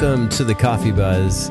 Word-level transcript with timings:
welcome 0.00 0.30
to 0.30 0.44
the 0.44 0.54
Coffee 0.54 0.92
Buzz. 0.92 1.50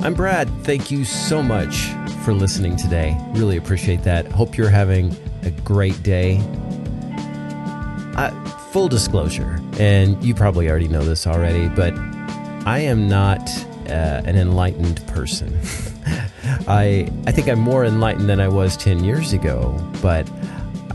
I'm 0.00 0.14
Brad. 0.14 0.48
Thank 0.64 0.90
you 0.90 1.04
so 1.04 1.42
much 1.42 1.88
for 2.24 2.32
listening 2.32 2.74
today. 2.74 3.14
Really 3.32 3.58
appreciate 3.58 4.02
that. 4.04 4.24
Hope 4.32 4.56
you're 4.56 4.70
having 4.70 5.14
a 5.42 5.50
great 5.50 6.02
day. 6.02 6.40
Full 8.70 8.88
disclosure, 8.88 9.60
and 9.78 10.24
you 10.24 10.34
probably 10.34 10.70
already 10.70 10.88
know 10.88 11.04
this 11.04 11.26
already, 11.26 11.68
but 11.68 11.92
I 12.66 12.78
am 12.78 13.08
not 13.08 13.46
uh, 13.90 14.22
an 14.24 14.36
enlightened 14.36 15.06
person. 15.08 15.54
I 16.66 17.12
I 17.26 17.32
think 17.32 17.46
I'm 17.46 17.60
more 17.60 17.84
enlightened 17.84 18.26
than 18.26 18.40
I 18.40 18.48
was 18.48 18.74
ten 18.74 19.04
years 19.04 19.34
ago, 19.34 19.78
but 20.00 20.26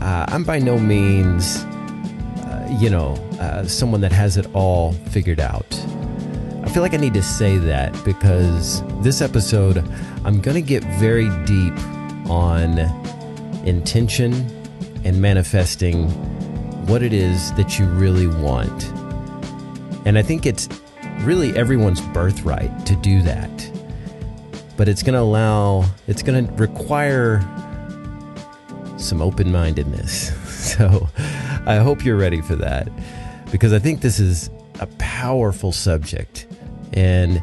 uh, 0.00 0.26
I'm 0.26 0.42
by 0.42 0.58
no 0.58 0.76
means, 0.76 1.58
uh, 1.58 2.76
you 2.80 2.90
know, 2.90 3.12
uh, 3.38 3.62
someone 3.68 4.00
that 4.00 4.10
has 4.10 4.36
it 4.36 4.52
all 4.52 4.94
figured 5.12 5.38
out. 5.38 5.72
Feel 6.78 6.84
like 6.84 6.94
I 6.94 6.98
need 6.98 7.14
to 7.14 7.24
say 7.24 7.56
that 7.58 7.92
because 8.04 8.84
this 9.02 9.20
episode, 9.20 9.78
I'm 10.24 10.40
going 10.40 10.54
to 10.54 10.62
get 10.62 10.84
very 11.00 11.28
deep 11.44 11.76
on 12.30 12.78
intention 13.66 14.32
and 15.02 15.20
manifesting 15.20 16.08
what 16.86 17.02
it 17.02 17.12
is 17.12 17.52
that 17.54 17.80
you 17.80 17.86
really 17.86 18.28
want. 18.28 18.92
And 20.06 20.16
I 20.16 20.22
think 20.22 20.46
it's 20.46 20.68
really 21.22 21.52
everyone's 21.56 22.00
birthright 22.00 22.86
to 22.86 22.94
do 22.94 23.22
that. 23.22 23.50
But 24.76 24.88
it's 24.88 25.02
going 25.02 25.14
to 25.14 25.20
allow, 25.20 25.84
it's 26.06 26.22
going 26.22 26.46
to 26.46 26.52
require 26.52 27.40
some 28.98 29.20
open 29.20 29.50
mindedness. 29.50 30.30
So 30.78 31.08
I 31.66 31.78
hope 31.78 32.04
you're 32.04 32.16
ready 32.16 32.40
for 32.40 32.54
that 32.54 32.88
because 33.50 33.72
I 33.72 33.80
think 33.80 34.00
this 34.00 34.20
is 34.20 34.48
a 34.80 34.86
powerful 34.98 35.72
subject. 35.72 36.47
And 36.92 37.42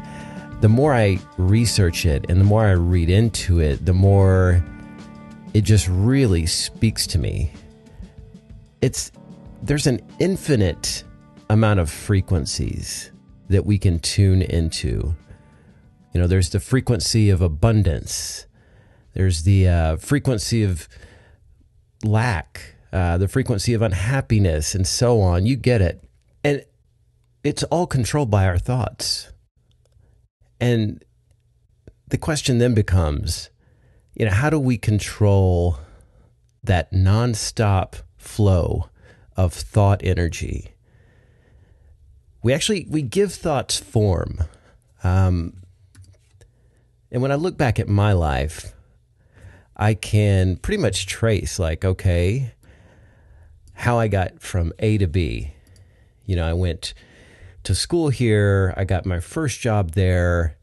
the 0.60 0.68
more 0.68 0.94
I 0.94 1.18
research 1.36 2.06
it 2.06 2.26
and 2.28 2.40
the 2.40 2.44
more 2.44 2.64
I 2.64 2.72
read 2.72 3.10
into 3.10 3.60
it, 3.60 3.84
the 3.84 3.92
more 3.92 4.64
it 5.54 5.62
just 5.62 5.88
really 5.88 6.46
speaks 6.46 7.06
to 7.08 7.18
me. 7.18 7.50
It's 8.82 9.12
there's 9.62 9.86
an 9.86 10.00
infinite 10.18 11.04
amount 11.48 11.80
of 11.80 11.90
frequencies 11.90 13.10
that 13.48 13.64
we 13.64 13.78
can 13.78 13.98
tune 13.98 14.42
into. 14.42 15.14
You 16.12 16.20
know, 16.20 16.26
there's 16.26 16.50
the 16.50 16.60
frequency 16.60 17.30
of 17.30 17.42
abundance. 17.42 18.46
There's 19.12 19.44
the 19.44 19.68
uh, 19.68 19.96
frequency 19.96 20.62
of 20.62 20.88
lack, 22.04 22.76
uh, 22.92 23.18
the 23.18 23.28
frequency 23.28 23.74
of 23.74 23.82
unhappiness, 23.82 24.74
and 24.74 24.86
so 24.86 25.20
on. 25.20 25.46
You 25.46 25.56
get 25.56 25.80
it. 25.80 26.02
And 26.44 26.64
it's 27.42 27.62
all 27.64 27.86
controlled 27.86 28.30
by 28.30 28.46
our 28.46 28.58
thoughts. 28.58 29.32
And 30.60 31.04
the 32.08 32.18
question 32.18 32.58
then 32.58 32.74
becomes, 32.74 33.50
you 34.14 34.24
know, 34.24 34.32
how 34.32 34.50
do 34.50 34.58
we 34.58 34.78
control 34.78 35.78
that 36.64 36.92
nonstop 36.92 38.02
flow 38.16 38.88
of 39.36 39.52
thought 39.52 40.00
energy? 40.02 40.72
We 42.42 42.52
actually 42.52 42.86
we 42.88 43.02
give 43.02 43.32
thoughts 43.32 43.78
form. 43.78 44.44
Um, 45.02 45.62
and 47.10 47.22
when 47.22 47.32
I 47.32 47.36
look 47.36 47.56
back 47.56 47.78
at 47.78 47.88
my 47.88 48.12
life, 48.12 48.72
I 49.76 49.94
can 49.94 50.56
pretty 50.56 50.80
much 50.80 51.06
trace 51.06 51.58
like, 51.58 51.84
okay, 51.84 52.52
how 53.74 53.98
I 53.98 54.08
got 54.08 54.40
from 54.40 54.72
A 54.78 54.96
to 54.98 55.06
B. 55.06 55.52
You 56.24 56.36
know, 56.36 56.46
I 56.46 56.54
went 56.54 56.94
to 57.66 57.74
school 57.74 58.08
here. 58.10 58.72
I 58.76 58.84
got 58.84 59.06
my 59.06 59.20
first 59.20 59.60
job 59.60 59.92
there. 59.92 60.56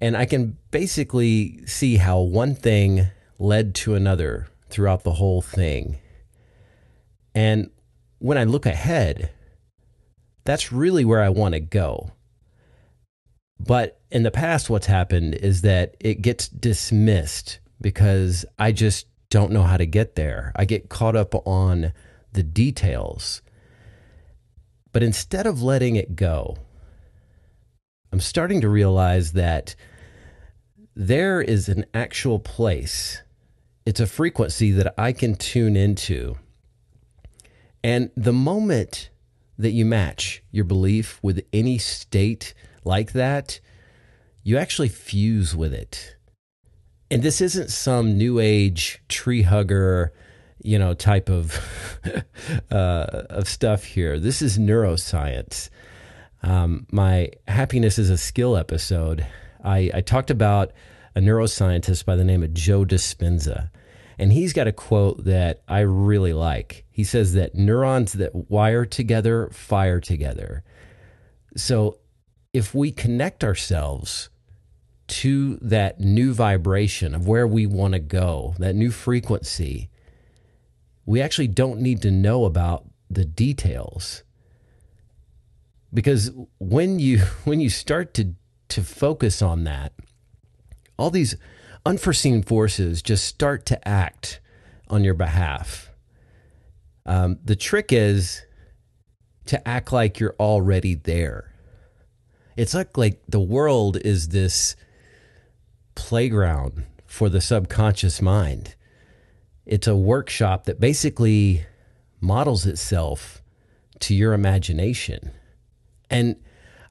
And 0.00 0.16
I 0.16 0.24
can 0.26 0.56
basically 0.70 1.64
see 1.66 1.96
how 1.96 2.20
one 2.20 2.54
thing 2.54 3.08
led 3.38 3.74
to 3.76 3.94
another 3.94 4.48
throughout 4.68 5.04
the 5.04 5.12
whole 5.12 5.42
thing. 5.42 5.98
And 7.34 7.70
when 8.18 8.38
I 8.38 8.44
look 8.44 8.66
ahead, 8.66 9.30
that's 10.44 10.72
really 10.72 11.04
where 11.04 11.22
I 11.22 11.28
want 11.28 11.54
to 11.54 11.60
go. 11.60 12.12
But 13.60 14.00
in 14.10 14.22
the 14.22 14.30
past, 14.30 14.70
what's 14.70 14.86
happened 14.86 15.34
is 15.34 15.62
that 15.62 15.96
it 16.00 16.22
gets 16.22 16.48
dismissed 16.48 17.58
because 17.80 18.46
I 18.58 18.72
just 18.72 19.06
don't 19.28 19.52
know 19.52 19.62
how 19.62 19.76
to 19.76 19.86
get 19.86 20.14
there. 20.14 20.52
I 20.56 20.64
get 20.64 20.88
caught 20.88 21.16
up 21.16 21.34
on 21.46 21.92
the 22.32 22.42
details 22.42 23.42
but 24.96 25.02
instead 25.02 25.46
of 25.46 25.60
letting 25.60 25.96
it 25.96 26.16
go, 26.16 26.56
I'm 28.10 28.18
starting 28.18 28.62
to 28.62 28.68
realize 28.70 29.32
that 29.32 29.74
there 30.94 31.42
is 31.42 31.68
an 31.68 31.84
actual 31.92 32.38
place. 32.38 33.20
It's 33.84 34.00
a 34.00 34.06
frequency 34.06 34.70
that 34.70 34.94
I 34.96 35.12
can 35.12 35.34
tune 35.34 35.76
into. 35.76 36.38
And 37.84 38.10
the 38.16 38.32
moment 38.32 39.10
that 39.58 39.72
you 39.72 39.84
match 39.84 40.42
your 40.50 40.64
belief 40.64 41.20
with 41.22 41.44
any 41.52 41.76
state 41.76 42.54
like 42.82 43.12
that, 43.12 43.60
you 44.44 44.56
actually 44.56 44.88
fuse 44.88 45.54
with 45.54 45.74
it. 45.74 46.16
And 47.10 47.22
this 47.22 47.42
isn't 47.42 47.68
some 47.68 48.16
new 48.16 48.38
age 48.40 49.02
tree 49.08 49.42
hugger 49.42 50.14
you 50.66 50.78
know 50.78 50.94
type 50.94 51.30
of 51.30 51.58
uh, 52.70 53.06
of 53.30 53.48
stuff 53.48 53.84
here. 53.84 54.18
This 54.18 54.42
is 54.42 54.58
neuroscience. 54.58 55.70
Um, 56.42 56.86
my 56.90 57.30
happiness 57.48 57.98
is 57.98 58.10
a 58.10 58.18
skill 58.18 58.56
episode. 58.56 59.26
I, 59.64 59.90
I 59.94 60.00
talked 60.00 60.30
about 60.30 60.72
a 61.14 61.20
neuroscientist 61.20 62.04
by 62.04 62.16
the 62.16 62.24
name 62.24 62.42
of 62.42 62.52
Joe 62.52 62.84
Dispenza, 62.84 63.70
and 64.18 64.32
he's 64.32 64.52
got 64.52 64.66
a 64.66 64.72
quote 64.72 65.24
that 65.24 65.62
I 65.66 65.80
really 65.80 66.32
like. 66.32 66.84
He 66.90 67.04
says 67.04 67.34
that 67.34 67.54
neurons 67.54 68.12
that 68.14 68.50
wire 68.50 68.84
together 68.84 69.48
fire 69.50 70.00
together. 70.00 70.64
So 71.56 71.98
if 72.52 72.74
we 72.74 72.90
connect 72.90 73.44
ourselves 73.44 74.30
to 75.06 75.56
that 75.58 76.00
new 76.00 76.34
vibration 76.34 77.14
of 77.14 77.28
where 77.28 77.46
we 77.46 77.66
want 77.66 77.92
to 77.92 78.00
go, 78.00 78.54
that 78.58 78.74
new 78.74 78.90
frequency, 78.90 79.88
we 81.06 81.22
actually 81.22 81.48
don't 81.48 81.80
need 81.80 82.02
to 82.02 82.10
know 82.10 82.44
about 82.44 82.84
the 83.08 83.24
details. 83.24 84.24
Because 85.94 86.30
when 86.58 86.98
you 86.98 87.18
when 87.44 87.60
you 87.60 87.70
start 87.70 88.12
to 88.14 88.34
to 88.68 88.82
focus 88.82 89.40
on 89.40 89.62
that 89.62 89.92
all 90.98 91.10
these 91.10 91.36
unforeseen 91.84 92.42
forces 92.42 93.02
just 93.02 93.24
start 93.24 93.66
to 93.66 93.88
act 93.88 94.40
on 94.88 95.04
your 95.04 95.14
behalf. 95.14 95.90
Um, 97.04 97.38
the 97.44 97.56
trick 97.56 97.92
is 97.92 98.42
to 99.46 99.66
act 99.68 99.92
like 99.92 100.18
you're 100.18 100.34
already 100.40 100.94
there. 100.94 101.52
It's 102.56 102.74
like 102.74 102.96
like 102.96 103.20
the 103.28 103.40
world 103.40 103.98
is 103.98 104.28
this 104.28 104.74
playground 105.94 106.84
for 107.06 107.28
the 107.28 107.40
subconscious 107.40 108.20
mind 108.20 108.74
it's 109.66 109.86
a 109.86 109.96
workshop 109.96 110.64
that 110.64 110.80
basically 110.80 111.66
models 112.20 112.66
itself 112.66 113.42
to 114.00 114.14
your 114.14 114.32
imagination. 114.32 115.32
And 116.08 116.36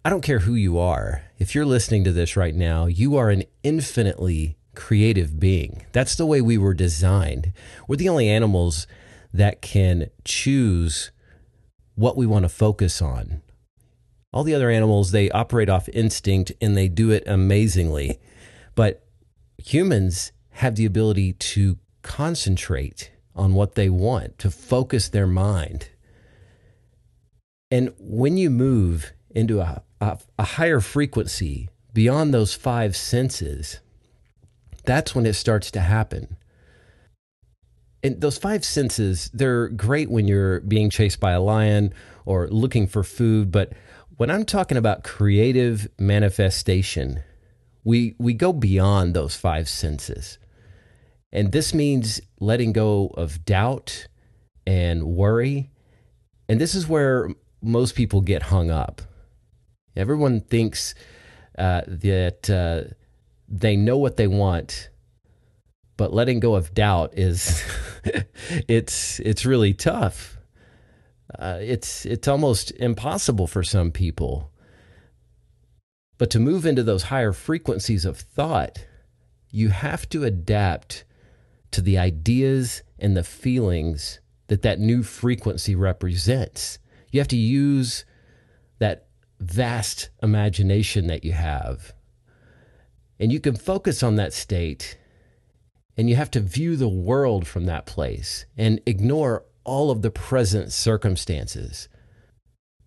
I 0.04 0.10
don't 0.10 0.22
care 0.22 0.40
who 0.40 0.54
you 0.54 0.78
are. 0.78 1.24
If 1.40 1.56
you're 1.56 1.66
listening 1.66 2.04
to 2.04 2.12
this 2.12 2.36
right 2.36 2.54
now, 2.54 2.86
you 2.86 3.16
are 3.16 3.30
an 3.30 3.44
infinitely 3.64 4.58
creative 4.76 5.40
being. 5.40 5.86
That's 5.94 6.16
the 6.16 6.26
way 6.26 6.42
we 6.42 6.58
were 6.58 6.74
designed. 6.74 7.54
We're 7.88 7.96
the 7.96 8.10
only 8.10 8.30
animals 8.30 8.88
that 9.34 9.62
can 9.62 10.10
choose 10.24 11.12
what 11.96 12.18
we 12.18 12.26
want 12.26 12.44
to 12.44 12.50
focus 12.50 13.02
on. 13.02 13.42
All 14.34 14.44
the 14.44 14.54
other 14.54 14.70
animals, 14.70 15.12
they 15.12 15.32
operate 15.32 15.70
off 15.70 15.88
instinct 15.90 16.52
and 16.60 16.76
they 16.76 16.90
do 16.90 17.10
it 17.10 17.24
amazingly. 17.26 18.20
But 18.76 19.06
humans 19.58 20.34
have 20.52 20.76
the 20.76 20.86
ability 20.86 21.34
to 21.34 21.78
concentrate 22.06 23.12
on 23.36 23.54
what 23.54 23.76
they 23.76 23.90
want, 23.90 24.38
to 24.40 24.52
focus 24.52 25.10
their 25.10 25.28
mind. 25.28 25.90
And 27.70 27.94
when 28.00 28.38
you 28.38 28.50
move 28.50 29.12
into 29.32 29.60
a, 29.60 29.82
a, 30.00 30.20
a, 30.40 30.44
higher 30.44 30.80
frequency 30.80 31.68
beyond 31.94 32.34
those 32.34 32.54
five 32.54 32.96
senses, 32.96 33.82
that's 34.86 35.14
when 35.14 35.26
it 35.26 35.34
starts 35.34 35.72
to 35.72 35.82
happen. 35.82 36.38
And 38.04 38.22
those 38.22 38.38
five 38.38 38.64
senses, 38.64 39.32
they're 39.34 39.68
great 39.70 40.10
when 40.10 40.28
you're 40.28 40.62
being 40.62 40.92
chased 40.92 41.20
by 41.20 41.32
a 41.32 41.42
lion 41.42 41.92
or 42.24 42.48
looking 42.48 42.86
for 42.88 43.04
food. 43.04 43.52
But 43.52 43.74
when 44.16 44.30
I'm 44.30 44.46
talking 44.46 44.78
about 44.78 45.04
creative 45.04 45.88
manifestation, 45.98 47.24
we, 47.84 48.16
we 48.20 48.34
go 48.34 48.54
beyond 48.54 49.16
those 49.16 49.36
five 49.36 49.68
senses. 49.68 50.38
And 51.36 51.52
this 51.52 51.74
means 51.74 52.22
letting 52.40 52.72
go 52.72 53.08
of 53.18 53.44
doubt 53.44 54.08
and 54.66 55.04
worry. 55.04 55.70
And 56.48 56.62
this 56.62 56.74
is 56.74 56.88
where 56.88 57.30
most 57.62 57.94
people 57.94 58.22
get 58.22 58.44
hung 58.44 58.72
up. 58.72 59.02
Everyone 59.98 60.40
thinks 60.40 60.96
uh, 61.58 61.82
that 61.88 62.50
uh, 62.50 62.94
they 63.50 63.76
know 63.76 63.98
what 63.98 64.16
they 64.16 64.28
want, 64.28 64.90
but 65.98 66.14
letting 66.14 66.40
go 66.40 66.56
of 66.56 66.74
doubt 66.74 67.12
is 67.18 67.62
it's 68.70 69.20
it's 69.20 69.46
really 69.46 69.74
tough. 69.74 70.38
Uh, 71.38 71.60
it's 71.60 72.06
it's 72.06 72.30
almost 72.30 72.72
impossible 72.72 73.46
for 73.46 73.62
some 73.62 73.92
people. 73.92 74.54
But 76.18 76.30
to 76.30 76.40
move 76.40 76.66
into 76.66 76.82
those 76.82 77.04
higher 77.04 77.34
frequencies 77.34 78.06
of 78.06 78.18
thought, 78.18 78.86
you 79.50 79.68
have 79.68 80.08
to 80.10 80.24
adapt 80.24 81.04
to 81.76 81.82
the 81.82 81.98
ideas 81.98 82.84
and 82.98 83.18
the 83.18 83.24
feelings 83.24 84.22
that 84.48 84.62
that 84.62 84.80
new 84.80 85.04
frequency 85.04 85.76
represents. 85.76 86.80
You 87.12 87.20
have 87.20 87.28
to 87.30 87.38
use 87.38 88.06
that 88.80 89.08
vast 89.42 90.10
imagination 90.24 91.08
that 91.08 91.26
you 91.26 91.34
have. 91.34 91.94
And 93.20 93.30
you 93.30 93.42
can 93.42 93.58
focus 93.58 94.04
on 94.04 94.16
that 94.16 94.32
state 94.32 94.98
and 95.98 96.10
you 96.10 96.16
have 96.16 96.32
to 96.32 96.40
view 96.40 96.78
the 96.78 96.88
world 96.88 97.46
from 97.46 97.66
that 97.66 97.86
place 97.86 98.46
and 98.58 98.80
ignore 98.86 99.44
all 99.66 99.92
of 99.92 100.02
the 100.02 100.12
present 100.12 100.72
circumstances. 100.72 101.90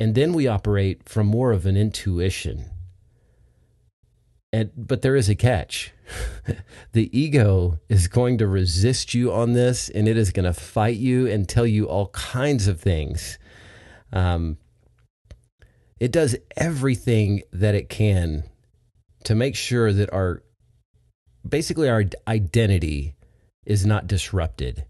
And 0.01 0.15
then 0.15 0.33
we 0.33 0.47
operate 0.47 1.07
from 1.07 1.27
more 1.27 1.53
of 1.53 1.67
an 1.67 1.77
intuition. 1.77 2.71
And, 4.51 4.71
but 4.75 5.03
there 5.03 5.17
is 5.17 5.29
a 5.29 5.35
catch. 5.35 5.93
the 6.93 7.19
ego 7.19 7.79
is 7.89 8.09
going 8.09 8.39
to 8.39 8.47
resist 8.47 9.15
you 9.15 9.33
on 9.33 9.53
this 9.53 9.89
and 9.89 10.09
it 10.09 10.17
is 10.17 10.31
going 10.31 10.45
to 10.45 10.53
fight 10.53 10.97
you 10.97 11.27
and 11.27 11.49
tell 11.49 11.67
you 11.67 11.87
all 11.87 12.09
kinds 12.09 12.67
of 12.67 12.81
things. 12.81 13.39
Um, 14.13 14.59
it 16.01 16.13
does 16.13 16.37
everything 16.57 17.43
that 17.53 17.75
it 17.75 17.89
can 17.89 18.45
to 19.25 19.35
make 19.35 19.57
sure 19.57 19.93
that 19.93 20.13
our 20.13 20.43
basically 21.47 21.89
our 21.89 22.05
identity 22.27 23.17
is 23.67 23.85
not 23.85 24.07
disrupted. 24.07 24.85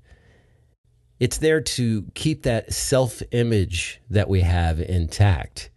It's 1.19 1.39
there 1.39 1.61
to 1.61 2.07
keep 2.15 2.45
that 2.45 2.73
self 2.73 3.23
image 3.33 4.01
that 4.11 4.29
we 4.29 4.43
have 4.43 4.81
intact. 4.81 5.71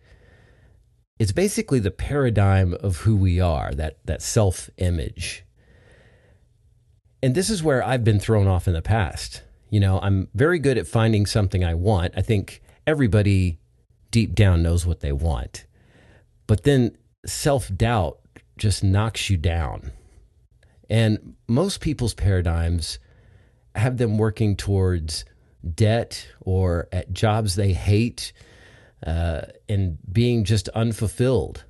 It's 1.22 1.32
basically 1.32 1.78
the 1.78 1.92
paradigm 1.92 2.74
of 2.74 2.98
who 3.02 3.16
we 3.16 3.40
are, 3.40 3.76
that, 3.76 4.04
that 4.06 4.24
self 4.24 4.72
image. 4.78 5.46
And 7.22 7.36
this 7.36 7.52
is 7.52 7.62
where 7.62 7.86
I've 7.86 8.04
been 8.04 8.20
thrown 8.20 8.48
off 8.48 8.68
in 8.68 8.74
the 8.74 8.82
past. 8.82 9.44
You 9.70 9.82
know, 9.82 10.00
I'm 10.00 10.30
very 10.34 10.58
good 10.58 10.80
at 10.80 10.88
finding 10.88 11.28
something 11.28 11.64
I 11.64 11.76
want. 11.76 12.16
I 12.18 12.24
think 12.24 12.64
everybody 12.88 13.60
deep 14.10 14.34
down 14.34 14.64
knows 14.64 14.88
what 14.88 15.02
they 15.02 15.12
want. 15.12 15.68
But 16.48 16.64
then 16.64 16.98
self 17.24 17.70
doubt 17.78 18.18
just 18.58 18.84
knocks 18.84 19.30
you 19.30 19.38
down. 19.38 19.92
And 20.90 21.36
most 21.48 21.82
people's 21.82 22.16
paradigms 22.16 22.98
have 23.76 23.98
them 23.98 24.18
working 24.18 24.56
towards 24.56 25.24
debt 25.76 26.28
or 26.40 26.88
at 26.92 27.14
jobs 27.14 27.54
they 27.54 27.74
hate 27.74 28.34
uh, 29.06 29.42
and 29.68 29.98
being 30.12 30.44
just 30.44 30.70
unfulfilled. 30.70 31.64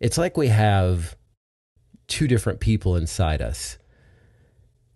It's 0.00 0.18
like 0.18 0.36
we 0.36 0.48
have 0.48 1.16
two 2.06 2.28
different 2.28 2.60
people 2.60 2.96
inside 2.96 3.42
us. 3.42 3.78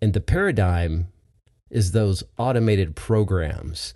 And 0.01 0.13
the 0.13 0.21
paradigm 0.21 1.07
is 1.69 1.91
those 1.91 2.23
automated 2.37 2.95
programs 2.95 3.93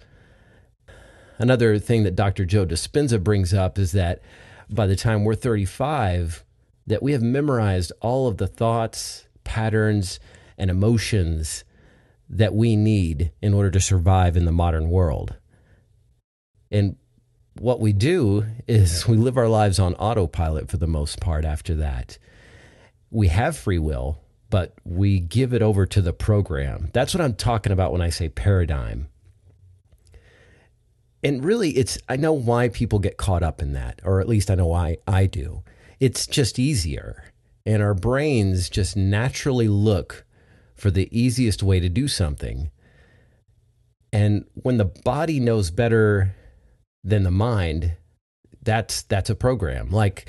another 1.38 1.80
thing 1.80 2.04
that 2.04 2.16
Dr. 2.16 2.46
Joe 2.46 2.66
Dispenza 2.66 3.24
brings 3.24 3.54
up 3.54 3.78
is 3.78 3.92
that 3.94 4.22
by 4.70 4.88
the 4.88 4.96
time 4.96 5.24
we're 5.24 5.36
35, 5.36 6.44
that 6.88 7.04
we 7.04 7.12
have 7.12 7.22
memorized 7.22 7.92
all 8.02 8.28
of 8.28 8.38
the 8.38 8.48
thoughts, 8.48 9.28
patterns, 9.44 10.20
and 10.58 10.70
emotions 10.70 11.64
that 12.30 12.54
we 12.54 12.76
need 12.76 13.32
in 13.42 13.54
order 13.54 13.70
to 13.72 13.80
survive 13.80 14.36
in 14.36 14.46
the 14.46 14.52
modern 14.52 14.90
world. 14.90 15.36
And 16.72 16.96
what 17.60 17.80
we 17.80 17.94
do 17.94 18.46
is 18.68 19.08
we 19.08 19.18
live 19.18 19.38
our 19.38 19.50
lives 19.50 19.80
on 19.80 19.96
autopilot 19.96 20.70
for 20.70 20.78
the 20.78 20.88
most 20.88 21.20
part 21.20 21.46
after 21.46 21.76
that. 21.76 22.18
We 23.12 23.28
have 23.30 23.56
free 23.56 23.80
will, 23.80 24.20
but 24.50 24.74
we 24.84 25.20
give 25.20 25.54
it 25.54 25.62
over 25.62 25.86
to 25.86 26.02
the 26.02 26.14
program. 26.14 26.90
That's 26.94 27.14
what 27.14 27.22
I'm 27.22 27.36
talking 27.36 27.72
about 27.72 27.92
when 27.92 28.02
I 28.02 28.10
say 28.10 28.30
paradigm 28.30 29.08
and 31.26 31.44
really 31.44 31.72
it's 31.72 31.98
i 32.08 32.16
know 32.16 32.32
why 32.32 32.70
people 32.70 33.00
get 33.00 33.18
caught 33.18 33.44
up 33.44 33.62
in 33.62 33.74
that 33.74 34.00
or 34.06 34.22
at 34.22 34.30
least 34.30 34.52
i 34.52 34.56
know 34.56 34.68
why 34.68 34.96
i 35.08 35.26
do 35.26 35.64
it's 36.00 36.28
just 36.28 36.60
easier 36.60 37.26
and 37.66 37.82
our 37.82 37.96
brains 37.96 38.70
just 38.70 38.96
naturally 38.96 39.68
look 39.68 40.24
for 40.76 40.92
the 40.92 41.10
easiest 41.18 41.64
way 41.64 41.80
to 41.80 41.90
do 41.90 42.08
something 42.08 42.70
and 44.14 44.46
when 44.54 44.78
the 44.78 44.86
body 44.86 45.40
knows 45.40 45.72
better 45.72 46.36
than 47.06 47.24
the 47.24 47.32
mind 47.32 47.94
that's 48.64 49.04
that's 49.04 49.30
a 49.30 49.36
program 49.36 49.90
like 49.90 50.28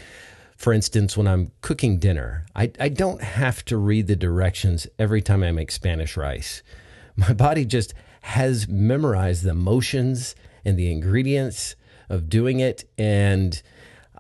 for 0.57 0.73
instance 0.73 1.17
when 1.17 1.27
i'm 1.27 1.51
cooking 1.63 1.99
dinner 1.99 2.47
i, 2.55 2.71
I 2.79 2.89
don't 2.89 3.23
have 3.23 3.65
to 3.65 3.77
read 3.77 4.07
the 4.07 4.17
directions 4.17 4.87
every 4.99 5.23
time 5.23 5.43
i 5.43 5.51
make 5.51 5.73
spanish 5.73 6.17
rice 6.17 6.63
my 7.17 7.33
body 7.33 7.65
just 7.65 7.95
has 8.21 8.67
memorized 8.69 9.45
the 9.45 9.55
motions 9.55 10.35
and 10.65 10.77
the 10.77 10.91
ingredients 10.91 11.77
of 12.09 12.29
doing 12.29 12.59
it. 12.59 12.85
And, 12.99 13.63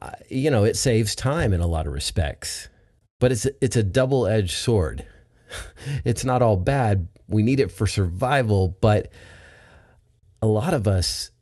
uh, 0.00 0.12
you 0.28 0.48
know, 0.48 0.62
it 0.62 0.76
saves 0.76 1.16
time 1.16 1.52
in 1.52 1.60
a 1.60 1.66
lot 1.66 1.88
of 1.88 1.92
respects. 1.92 2.68
But 3.18 3.32
it's, 3.32 3.46
it's 3.60 3.74
a 3.74 3.82
double 3.82 4.26
edged 4.26 4.56
sword. 4.56 5.04
it's 6.04 6.24
not 6.24 6.40
all 6.40 6.56
bad. 6.56 7.08
We 7.26 7.42
need 7.42 7.58
it 7.58 7.72
for 7.72 7.88
survival. 7.88 8.76
But 8.80 9.10
a 10.40 10.46
lot 10.46 10.72
of 10.72 10.86
us, 10.86 11.32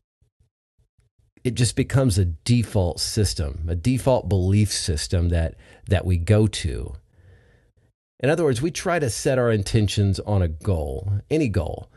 it 1.44 1.54
just 1.54 1.76
becomes 1.76 2.16
a 2.16 2.24
default 2.24 2.98
system, 2.98 3.66
a 3.68 3.74
default 3.74 4.28
belief 4.30 4.72
system 4.72 5.28
that, 5.28 5.54
that 5.86 6.06
we 6.06 6.16
go 6.16 6.46
to. 6.46 6.94
In 8.20 8.30
other 8.30 8.44
words, 8.44 8.62
we 8.62 8.70
try 8.70 8.98
to 8.98 9.10
set 9.10 9.38
our 9.38 9.52
intentions 9.52 10.18
on 10.20 10.40
a 10.40 10.48
goal, 10.48 11.20
any 11.30 11.48
goal. 11.48 11.90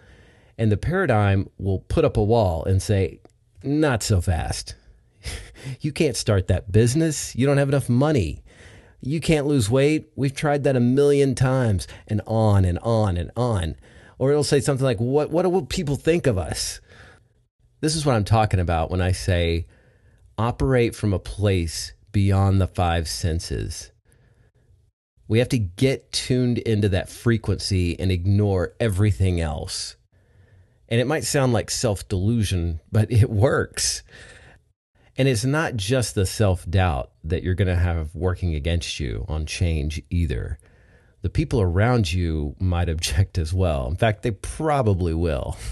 And 0.57 0.69
the 0.69 0.77
paradigm 0.77 1.49
will 1.57 1.79
put 1.79 2.03
up 2.03 2.17
a 2.17 2.23
wall 2.23 2.65
and 2.65 2.81
say, 2.81 3.21
not 3.63 4.03
so 4.03 4.19
fast. 4.19 4.75
you 5.79 5.93
can't 5.93 6.17
start 6.17 6.47
that 6.47 6.71
business. 6.71 7.33
You 7.33 7.47
don't 7.47 7.57
have 7.57 7.69
enough 7.69 7.87
money. 7.87 8.43
You 8.99 9.21
can't 9.21 9.47
lose 9.47 9.69
weight. 9.69 10.09
We've 10.17 10.35
tried 10.35 10.65
that 10.65 10.75
a 10.75 10.81
million 10.81 11.35
times 11.35 11.87
and 12.07 12.21
on 12.27 12.65
and 12.65 12.79
on 12.79 13.15
and 13.15 13.31
on. 13.37 13.75
Or 14.17 14.31
it'll 14.31 14.43
say 14.43 14.59
something 14.59 14.83
like, 14.83 14.99
what, 14.99 15.29
what 15.29 15.49
will 15.49 15.65
people 15.65 15.95
think 15.95 16.27
of 16.27 16.37
us? 16.37 16.81
This 17.79 17.95
is 17.95 18.05
what 18.05 18.15
I'm 18.15 18.23
talking 18.23 18.59
about 18.59 18.89
when 18.89 19.01
I 19.01 19.11
say 19.11 19.67
operate 20.37 20.95
from 20.95 21.13
a 21.13 21.19
place 21.19 21.93
beyond 22.11 22.59
the 22.59 22.67
five 22.67 23.07
senses. 23.07 23.91
We 25.27 25.39
have 25.39 25.49
to 25.49 25.59
get 25.59 26.11
tuned 26.11 26.57
into 26.57 26.89
that 26.89 27.09
frequency 27.09 27.99
and 27.99 28.11
ignore 28.11 28.73
everything 28.79 29.41
else. 29.41 29.95
And 30.89 31.01
it 31.01 31.07
might 31.07 31.25
sound 31.25 31.53
like 31.53 31.69
self 31.69 32.07
delusion, 32.07 32.79
but 32.91 33.11
it 33.11 33.29
works. 33.29 34.03
And 35.17 35.27
it's 35.27 35.45
not 35.45 35.75
just 35.75 36.15
the 36.15 36.25
self 36.25 36.67
doubt 36.69 37.11
that 37.23 37.43
you're 37.43 37.55
going 37.55 37.67
to 37.67 37.75
have 37.75 38.15
working 38.15 38.55
against 38.55 38.99
you 38.99 39.25
on 39.27 39.45
change 39.45 40.01
either. 40.09 40.57
The 41.21 41.29
people 41.29 41.61
around 41.61 42.13
you 42.13 42.55
might 42.59 42.89
object 42.89 43.37
as 43.37 43.53
well. 43.53 43.87
In 43.87 43.95
fact, 43.95 44.23
they 44.23 44.31
probably 44.31 45.13
will. 45.13 45.57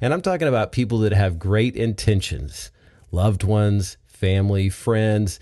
And 0.00 0.12
I'm 0.12 0.22
talking 0.22 0.48
about 0.48 0.72
people 0.72 0.98
that 1.00 1.12
have 1.12 1.38
great 1.38 1.76
intentions 1.76 2.70
loved 3.10 3.44
ones, 3.44 3.96
family, 4.06 4.68
friends. 4.68 5.38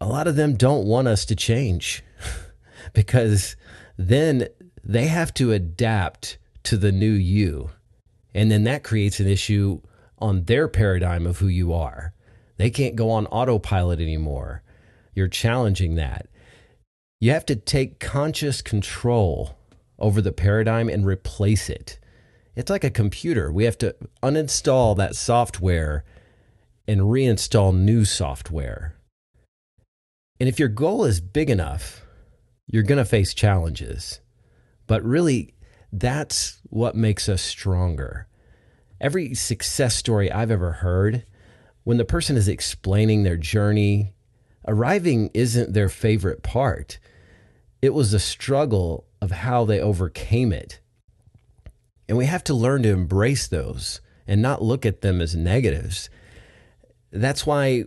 A 0.00 0.06
lot 0.06 0.26
of 0.26 0.36
them 0.36 0.54
don't 0.54 0.86
want 0.86 1.08
us 1.08 1.24
to 1.26 1.36
change 1.36 2.02
because 2.92 3.56
then 3.96 4.48
they 4.82 5.06
have 5.06 5.32
to 5.34 5.52
adapt 5.52 6.38
to 6.64 6.76
the 6.76 6.92
new 6.92 7.10
you. 7.10 7.70
And 8.34 8.50
then 8.50 8.64
that 8.64 8.84
creates 8.84 9.20
an 9.20 9.28
issue 9.28 9.80
on 10.18 10.44
their 10.44 10.68
paradigm 10.68 11.26
of 11.26 11.38
who 11.38 11.48
you 11.48 11.72
are. 11.72 12.12
They 12.56 12.70
can't 12.70 12.96
go 12.96 13.10
on 13.10 13.26
autopilot 13.26 14.00
anymore. 14.00 14.62
You're 15.14 15.28
challenging 15.28 15.94
that. 15.96 16.28
You 17.24 17.30
have 17.30 17.46
to 17.46 17.56
take 17.56 18.00
conscious 18.00 18.60
control 18.60 19.56
over 19.98 20.20
the 20.20 20.30
paradigm 20.30 20.90
and 20.90 21.06
replace 21.06 21.70
it. 21.70 21.98
It's 22.54 22.68
like 22.68 22.84
a 22.84 22.90
computer. 22.90 23.50
We 23.50 23.64
have 23.64 23.78
to 23.78 23.96
uninstall 24.22 24.94
that 24.98 25.16
software 25.16 26.04
and 26.86 27.00
reinstall 27.00 27.74
new 27.74 28.04
software. 28.04 28.96
And 30.38 30.50
if 30.50 30.58
your 30.58 30.68
goal 30.68 31.06
is 31.06 31.22
big 31.22 31.48
enough, 31.48 32.04
you're 32.66 32.82
going 32.82 32.98
to 32.98 33.06
face 33.06 33.32
challenges. 33.32 34.20
But 34.86 35.02
really, 35.02 35.54
that's 35.90 36.60
what 36.64 36.94
makes 36.94 37.26
us 37.26 37.40
stronger. 37.40 38.28
Every 39.00 39.32
success 39.32 39.94
story 39.94 40.30
I've 40.30 40.50
ever 40.50 40.72
heard, 40.72 41.24
when 41.84 41.96
the 41.96 42.04
person 42.04 42.36
is 42.36 42.48
explaining 42.48 43.22
their 43.22 43.38
journey 43.38 44.12
arriving 44.68 45.30
isn't 45.32 45.72
their 45.72 45.88
favorite 45.88 46.42
part. 46.42 46.98
It 47.84 47.92
was 47.92 48.12
the 48.12 48.18
struggle 48.18 49.04
of 49.20 49.30
how 49.30 49.66
they 49.66 49.78
overcame 49.78 50.54
it. 50.54 50.80
And 52.08 52.16
we 52.16 52.24
have 52.24 52.42
to 52.44 52.54
learn 52.54 52.82
to 52.84 52.88
embrace 52.88 53.46
those 53.46 54.00
and 54.26 54.40
not 54.40 54.62
look 54.62 54.86
at 54.86 55.02
them 55.02 55.20
as 55.20 55.36
negatives. 55.36 56.08
That's 57.12 57.44
why 57.44 57.84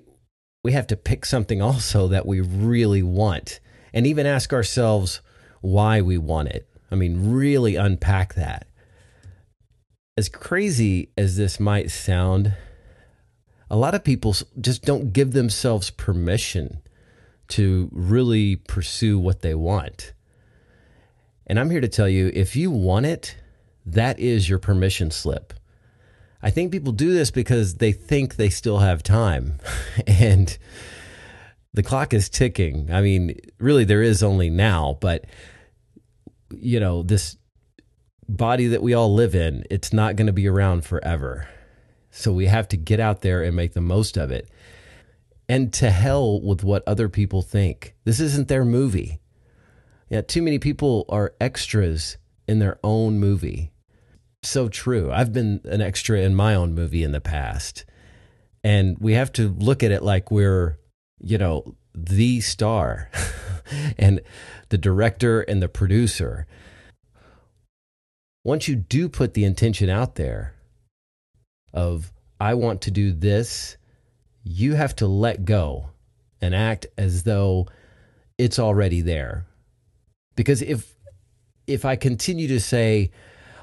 we 0.63 0.73
have 0.73 0.85
to 0.85 0.95
pick 0.95 1.25
something 1.25 1.63
also 1.63 2.07
that 2.09 2.27
we 2.27 2.41
really 2.41 3.01
want 3.01 3.59
and 3.91 4.05
even 4.05 4.27
ask 4.27 4.53
ourselves 4.53 5.21
why 5.61 5.99
we 6.01 6.19
want 6.19 6.49
it. 6.49 6.69
I 6.91 6.95
mean, 6.95 7.31
really 7.31 7.75
unpack 7.75 8.35
that. 8.35 8.67
As 10.15 10.29
crazy 10.29 11.09
as 11.17 11.37
this 11.37 11.59
might 11.59 11.89
sound, 11.89 12.53
a 13.67 13.75
lot 13.75 13.95
of 13.95 14.03
people 14.03 14.35
just 14.61 14.83
don't 14.83 15.11
give 15.11 15.31
themselves 15.31 15.89
permission 15.89 16.83
to 17.49 17.89
really 17.91 18.55
pursue 18.55 19.17
what 19.19 19.41
they 19.41 19.55
want. 19.55 20.13
And 21.45 21.59
I'm 21.59 21.69
here 21.69 21.81
to 21.81 21.87
tell 21.87 22.09
you 22.09 22.31
if 22.33 22.55
you 22.55 22.71
want 22.71 23.05
it, 23.05 23.37
that 23.85 24.19
is 24.19 24.49
your 24.49 24.59
permission 24.59 25.11
slip. 25.11 25.53
I 26.41 26.51
think 26.51 26.71
people 26.71 26.91
do 26.91 27.13
this 27.13 27.31
because 27.31 27.75
they 27.75 27.91
think 27.91 28.35
they 28.35 28.49
still 28.49 28.79
have 28.79 29.01
time. 29.01 29.59
and 30.07 30.57
the 31.73 31.83
clock 31.83 32.13
is 32.13 32.29
ticking. 32.29 32.91
I 32.91 33.01
mean, 33.01 33.39
really, 33.59 33.85
there 33.85 34.03
is 34.03 34.21
only 34.21 34.49
now, 34.49 34.97
but, 34.99 35.25
you 36.51 36.79
know, 36.79 37.03
this 37.03 37.37
body 38.27 38.67
that 38.67 38.81
we 38.83 38.93
all 38.93 39.13
live 39.13 39.35
in, 39.35 39.63
it's 39.69 39.93
not 39.93 40.15
going 40.15 40.27
to 40.27 40.33
be 40.33 40.47
around 40.47 40.85
forever. 40.85 41.47
So 42.11 42.33
we 42.33 42.47
have 42.47 42.67
to 42.69 42.77
get 42.77 42.99
out 42.99 43.21
there 43.21 43.43
and 43.43 43.55
make 43.55 43.73
the 43.73 43.81
most 43.81 44.17
of 44.17 44.31
it. 44.31 44.49
And 45.49 45.71
to 45.73 45.89
hell 45.89 46.41
with 46.41 46.63
what 46.63 46.83
other 46.85 47.07
people 47.07 47.41
think. 47.41 47.95
This 48.03 48.19
isn't 48.19 48.47
their 48.47 48.65
movie. 48.65 49.19
Yeah, 50.09 50.21
too 50.21 50.41
many 50.41 50.59
people 50.59 51.05
are 51.09 51.33
extras 51.39 52.17
in 52.47 52.59
their 52.59 52.79
own 52.83 53.19
movie. 53.19 53.71
So 54.43 54.67
true. 54.67 55.11
I've 55.11 55.33
been 55.33 55.61
an 55.65 55.81
extra 55.81 56.19
in 56.19 56.35
my 56.35 56.53
own 56.53 56.75
movie 56.75 57.03
in 57.03 57.11
the 57.11 57.21
past. 57.21 57.85
And 58.63 58.97
we 58.99 59.13
have 59.13 59.31
to 59.33 59.49
look 59.49 59.83
at 59.83 59.91
it 59.91 60.03
like 60.03 60.31
we're, 60.31 60.79
you 61.19 61.37
know, 61.37 61.75
the 61.93 62.41
star 62.41 63.09
and 63.97 64.21
the 64.69 64.77
director 64.77 65.41
and 65.41 65.61
the 65.61 65.69
producer. 65.69 66.45
Once 68.43 68.67
you 68.67 68.75
do 68.75 69.09
put 69.09 69.33
the 69.33 69.45
intention 69.45 69.89
out 69.89 70.15
there, 70.15 70.53
of 71.73 72.11
I 72.39 72.55
want 72.55 72.81
to 72.81 72.91
do 72.91 73.11
this, 73.11 73.76
you 74.47 74.75
have 74.75 74.95
to 74.97 75.07
let 75.07 75.45
go 75.45 75.89
and 76.41 76.55
act 76.55 76.87
as 76.97 77.23
though 77.23 77.67
it's 78.37 78.59
already 78.59 79.01
there. 79.01 79.45
Because 80.35 80.61
if 80.61 80.93
if 81.65 81.83
I 81.83 81.95
continue 81.95 82.47
to 82.47 82.59
say, 82.59 83.11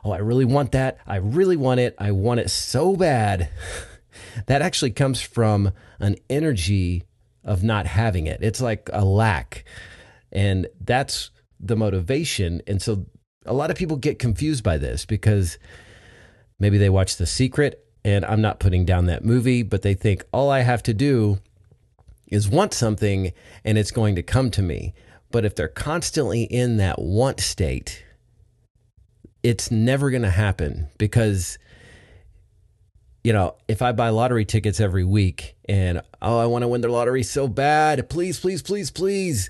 "Oh, 0.04 0.10
I 0.10 0.18
really 0.18 0.44
want 0.44 0.72
that. 0.72 0.98
I 1.06 1.16
really 1.16 1.56
want 1.56 1.80
it. 1.80 1.94
I 1.98 2.10
want 2.10 2.40
it 2.40 2.50
so 2.50 2.96
bad." 2.96 3.48
that 4.46 4.62
actually 4.62 4.90
comes 4.90 5.20
from 5.20 5.72
an 6.00 6.16
energy 6.28 7.04
of 7.44 7.62
not 7.62 7.86
having 7.86 8.26
it. 8.26 8.40
It's 8.42 8.60
like 8.60 8.88
a 8.92 9.04
lack. 9.04 9.64
And 10.32 10.66
that's 10.80 11.30
the 11.60 11.76
motivation. 11.76 12.62
And 12.66 12.80
so 12.80 13.06
a 13.46 13.52
lot 13.52 13.70
of 13.70 13.76
people 13.76 13.96
get 13.96 14.18
confused 14.18 14.64
by 14.64 14.78
this 14.78 15.04
because 15.04 15.58
maybe 16.58 16.78
they 16.78 16.88
watch 16.88 17.16
The 17.16 17.26
Secret 17.26 17.83
and 18.04 18.24
I'm 18.24 18.40
not 18.40 18.60
putting 18.60 18.84
down 18.84 19.06
that 19.06 19.24
movie, 19.24 19.62
but 19.62 19.82
they 19.82 19.94
think 19.94 20.24
all 20.32 20.50
I 20.50 20.60
have 20.60 20.82
to 20.84 20.94
do 20.94 21.38
is 22.28 22.48
want 22.48 22.74
something 22.74 23.32
and 23.64 23.78
it's 23.78 23.90
going 23.90 24.16
to 24.16 24.22
come 24.22 24.50
to 24.52 24.62
me. 24.62 24.94
But 25.30 25.44
if 25.44 25.54
they're 25.54 25.68
constantly 25.68 26.44
in 26.44 26.76
that 26.76 27.00
want 27.00 27.40
state, 27.40 28.04
it's 29.42 29.70
never 29.70 30.10
going 30.10 30.22
to 30.22 30.30
happen 30.30 30.88
because 30.98 31.58
you 33.24 33.32
know, 33.32 33.56
if 33.66 33.80
I 33.80 33.92
buy 33.92 34.10
lottery 34.10 34.44
tickets 34.44 34.80
every 34.80 35.02
week 35.02 35.56
and 35.66 36.02
oh, 36.20 36.38
I 36.38 36.44
want 36.44 36.62
to 36.62 36.68
win 36.68 36.82
the 36.82 36.88
lottery 36.88 37.22
so 37.22 37.48
bad, 37.48 38.10
please, 38.10 38.38
please, 38.38 38.60
please, 38.60 38.90
please. 38.90 39.48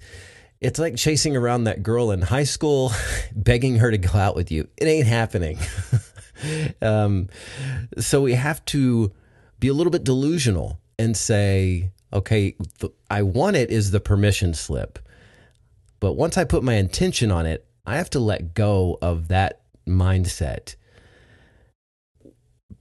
It's 0.61 0.79
like 0.79 0.95
chasing 0.95 1.37
around 1.37 1.65
that 1.65 1.83
girl 1.83 2.13
in 2.13 2.23
high 2.23 2.45
school, 2.45 2.93
begging 3.35 3.77
her 3.79 3.91
to 3.91 3.99
go 3.99 4.17
out 4.17 4.37
with 4.37 4.53
you. 4.53 4.69
It 4.77 4.87
ain't 4.87 5.09
happening. 5.09 5.59
um, 6.83 7.29
so 7.99 8.23
we 8.23 8.35
have 8.35 8.65
to 8.67 9.13
be 9.61 9.69
a 9.69 9.75
little 9.75 9.91
bit 9.91 10.05
delusional 10.05 10.81
and 10.99 11.17
say, 11.17 11.91
okay, 12.13 12.57
I 13.11 13.23
want 13.23 13.57
it 13.57 13.71
is 13.71 13.91
the 13.91 14.01
permission 14.01 14.55
slip. 14.55 14.99
But 16.01 16.15
once 16.15 16.37
I 16.37 16.45
put 16.45 16.63
my 16.63 16.75
intention 16.75 17.31
on 17.31 17.47
it, 17.47 17.67
I 17.87 17.97
have 17.97 18.11
to 18.11 18.21
let 18.21 18.55
go 18.55 18.99
of 19.03 19.29
that 19.29 19.63
mindset. 19.87 20.77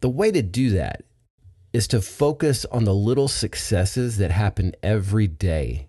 The 0.01 0.09
way 0.09 0.31
to 0.31 0.41
do 0.41 0.71
that 0.71 1.03
is 1.71 1.87
to 1.87 2.01
focus 2.01 2.65
on 2.65 2.83
the 2.83 2.93
little 2.93 3.27
successes 3.27 4.17
that 4.17 4.31
happen 4.31 4.73
every 4.83 5.27
day. 5.27 5.87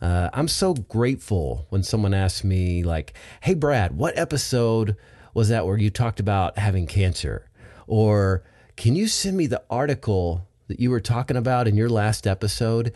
Uh, 0.00 0.30
I'm 0.32 0.48
so 0.48 0.72
grateful 0.72 1.66
when 1.68 1.82
someone 1.82 2.14
asks 2.14 2.44
me, 2.44 2.82
like, 2.82 3.14
hey, 3.42 3.54
Brad, 3.54 3.96
what 3.96 4.16
episode 4.16 4.96
was 5.34 5.48
that 5.48 5.66
where 5.66 5.76
you 5.76 5.90
talked 5.90 6.20
about 6.20 6.58
having 6.58 6.86
cancer? 6.86 7.48
Or 7.86 8.44
can 8.76 8.96
you 8.96 9.08
send 9.08 9.36
me 9.36 9.46
the 9.46 9.62
article 9.68 10.46
that 10.68 10.80
you 10.80 10.90
were 10.90 11.00
talking 11.00 11.36
about 11.36 11.68
in 11.68 11.76
your 11.76 11.88
last 11.88 12.26
episode? 12.26 12.92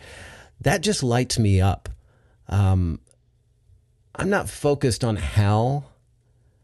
That 0.61 0.81
just 0.81 1.03
lights 1.03 1.37
me 1.37 1.61
up. 1.61 1.89
Um, 2.47 2.99
I'm 4.15 4.29
not 4.29 4.49
focused 4.49 5.03
on 5.03 5.17
how 5.17 5.85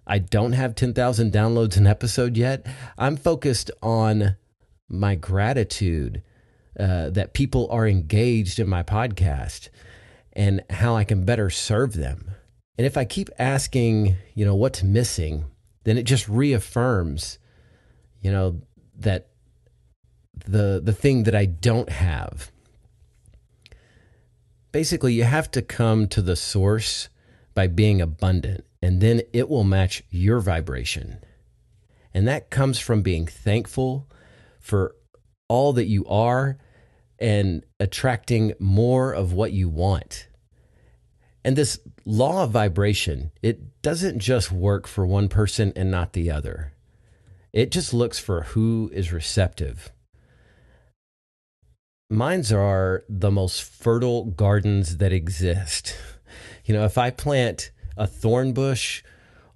I 0.08 0.20
don't 0.20 0.54
have 0.54 0.76
10,000 0.76 1.32
downloads 1.32 1.78
an 1.78 1.88
episode 1.88 2.38
yet. 2.38 2.66
I'm 2.98 3.18
focused 3.18 3.72
on 3.82 4.38
my 4.90 5.16
gratitude 5.16 6.24
uh, 6.80 7.10
that 7.10 7.34
people 7.34 7.68
are 7.70 7.88
engaged 7.88 8.60
in 8.60 8.68
my 8.68 8.84
podcast 8.84 9.70
and 10.34 10.64
how 10.70 10.96
I 10.96 11.04
can 11.04 11.26
better 11.26 11.50
serve 11.50 11.94
them. 11.94 12.32
And 12.78 12.88
if 12.88 12.98
I 12.98 13.06
keep 13.06 13.30
asking, 13.38 14.16
you 14.34 14.46
know, 14.46 14.56
what's 14.56 14.82
missing, 14.82 15.46
then 15.84 15.98
it 15.98 16.04
just 16.04 16.28
reaffirms, 16.28 17.40
you 18.22 18.32
know, 18.32 18.62
that 18.98 19.28
the 20.46 20.82
the 20.84 20.94
thing 20.94 21.24
that 21.24 21.36
I 21.36 21.46
don't 21.46 21.90
have. 21.90 22.52
Basically, 24.72 25.14
you 25.14 25.24
have 25.24 25.52
to 25.52 25.62
come 25.62 26.08
to 26.10 26.22
the 26.22 26.36
source 26.36 27.10
by 27.54 27.68
being 27.68 28.02
abundant, 28.02 28.66
and 28.82 29.02
then 29.02 29.22
it 29.34 29.50
will 29.50 29.66
match 29.66 30.04
your 30.10 30.40
vibration. 30.40 31.20
And 32.14 32.28
that 32.28 32.50
comes 32.50 32.80
from 32.80 33.02
being 33.02 33.26
thankful 33.26 34.08
for 34.60 34.96
all 35.48 35.74
that 35.74 35.88
you 35.88 36.06
are 36.06 36.58
and 37.20 37.64
attracting 37.80 38.54
more 38.60 39.14
of 39.14 39.34
what 39.34 39.52
you 39.52 39.70
want. 39.70 40.28
And 41.44 41.56
this 41.56 41.80
law 42.06 42.44
of 42.44 42.52
vibration, 42.52 43.32
it 43.42 43.60
doesn't 43.82 44.20
just 44.20 44.52
work 44.52 44.88
for 44.88 45.06
one 45.06 45.30
person 45.30 45.74
and 45.76 45.90
not 45.90 46.14
the 46.14 46.30
other. 46.32 46.74
It 47.54 47.72
just 47.72 47.94
looks 47.94 48.20
for 48.20 48.44
who 48.44 48.90
is 48.94 49.12
receptive. 49.12 49.92
Mines 52.10 52.52
are 52.52 53.04
the 53.10 53.32
most 53.32 53.64
fertile 53.64 54.26
gardens 54.26 54.98
that 54.98 55.14
exist. 55.14 55.96
You 56.64 56.76
know, 56.76 56.86
if 56.86 56.98
I 56.98 57.10
plant 57.10 57.72
a 57.98 58.08
thorn 58.08 58.54
bush 58.54 59.04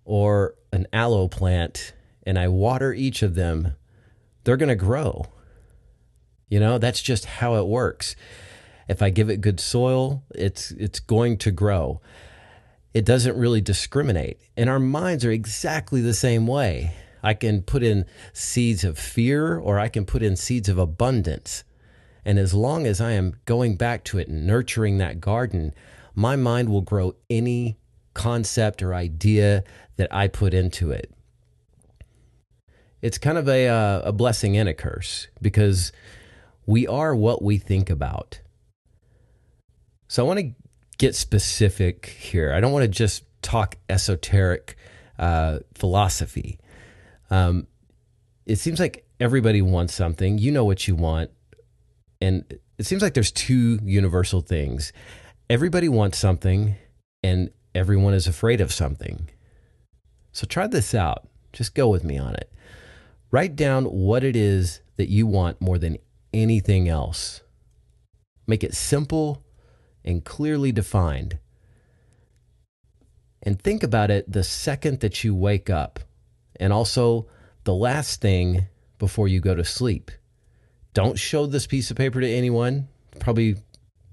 or 0.04 0.56
an 0.74 0.88
aloe 0.92 1.28
plant 1.28 1.94
and 2.24 2.38
I 2.38 2.48
water 2.48 2.94
each 2.94 3.22
of 3.22 3.36
them, 3.36 3.76
they're 4.44 4.58
going 4.58 4.70
to 4.70 4.76
grow. 4.76 5.26
You 6.50 6.60
know, 6.60 6.78
that's 6.78 7.02
just 7.02 7.26
how 7.26 7.56
it 7.56 7.68
works. 7.68 8.16
If 8.88 9.02
I 9.02 9.10
give 9.10 9.30
it 9.30 9.40
good 9.40 9.60
soil, 9.60 10.24
it's 10.34 10.72
it's 10.72 11.00
going 11.00 11.38
to 11.38 11.52
grow. 11.52 12.02
It 12.96 13.04
doesn't 13.04 13.38
really 13.38 13.60
discriminate. 13.60 14.40
And 14.56 14.70
our 14.70 14.80
minds 14.80 15.26
are 15.26 15.32
exactly 15.32 16.00
the 16.00 16.14
same 16.14 16.48
way. 16.48 16.94
I 17.22 17.34
can 17.34 17.62
put 17.62 17.84
in 17.84 18.06
seeds 18.32 18.86
of 18.86 18.98
fear 18.98 19.58
or 19.58 19.78
I 19.78 19.90
can 19.90 20.06
put 20.06 20.24
in 20.24 20.38
seeds 20.38 20.70
of 20.70 20.78
abundance. 20.78 21.66
And 22.24 22.40
as 22.40 22.54
long 22.54 22.88
as 22.88 23.02
I 23.02 23.12
am 23.12 23.36
going 23.44 23.76
back 23.76 24.06
to 24.06 24.18
it 24.18 24.30
and 24.30 24.48
nurturing 24.48 24.98
that 25.00 25.20
garden, 25.20 25.74
my 26.16 26.38
mind 26.38 26.70
will 26.70 26.80
grow 26.82 27.16
any 27.30 27.78
concept 28.14 28.82
or 28.82 28.94
idea 28.94 29.66
that 29.98 30.08
I 30.16 30.30
put 30.30 30.54
into 30.54 30.92
it. 30.92 31.14
It's 33.02 33.18
kind 33.18 33.38
of 33.38 33.50
a, 33.50 33.68
uh, 33.68 34.02
a 34.06 34.14
blessing 34.14 34.56
and 34.56 34.70
a 34.70 34.74
curse 34.74 35.28
because 35.42 35.92
we 36.66 36.88
are 36.88 37.14
what 37.14 37.42
we 37.42 37.58
think 37.58 37.90
about. 37.90 38.40
So 40.08 40.24
I 40.24 40.28
want 40.28 40.40
to 40.40 40.65
get 40.98 41.16
specific 41.16 42.06
here. 42.06 42.54
I 42.54 42.60
don't 42.60 42.72
want 42.72 42.84
to 42.84 42.90
just 42.90 43.24
talk 43.42 43.76
esoteric 43.90 44.76
uh, 45.20 45.60
philosophy. 45.74 46.60
Um, 47.30 47.68
it 48.46 48.58
seems 48.58 48.80
like 48.80 49.06
everybody 49.20 49.62
wants 49.62 49.94
something. 49.94 50.38
You 50.38 50.52
know 50.52 50.66
what 50.66 50.88
you 50.88 50.96
want, 50.96 51.32
and 52.22 52.44
it 52.78 52.86
seems 52.86 53.02
like 53.02 53.14
there's 53.14 53.32
two 53.32 53.80
universal 53.84 54.42
things. 54.42 54.94
Everybody 55.50 55.90
wants 55.90 56.18
something, 56.18 56.76
and 57.24 57.50
everyone 57.74 58.14
is 58.14 58.28
afraid 58.28 58.62
of 58.62 58.74
something. 58.74 59.30
So 60.32 60.46
try 60.46 60.68
this 60.68 60.94
out. 60.94 61.28
Just 61.54 61.76
go 61.76 61.88
with 61.88 62.04
me 62.04 62.18
on 62.18 62.36
it. 62.36 62.52
Write 63.32 63.56
down 63.56 63.86
what 63.86 64.24
it 64.24 64.36
is 64.36 64.82
that 64.98 65.10
you 65.10 65.28
want 65.28 65.62
more 65.62 65.78
than 65.78 65.98
anything 66.34 66.90
else. 66.90 67.42
Make 68.48 68.64
it 68.64 68.74
simple 68.74 69.45
and 70.06 70.24
clearly 70.24 70.72
defined. 70.72 71.40
And 73.44 73.62
think 73.62 73.84
about 73.84 74.12
it 74.12 74.32
the 74.32 74.44
second 74.44 75.02
that 75.02 75.24
you 75.24 75.36
wake 75.36 75.70
up, 75.70 76.00
and 76.60 76.72
also 76.72 77.28
the 77.64 77.74
last 77.74 78.22
thing 78.22 78.68
before 78.98 79.28
you 79.28 79.40
go 79.40 79.56
to 79.56 79.66
sleep. 79.66 80.12
Don't 80.94 81.20
show 81.20 81.46
this 81.46 81.68
piece 81.68 81.92
of 81.92 81.98
paper 81.98 82.22
to 82.22 82.30
anyone. 82.30 82.88
Probably 83.20 83.58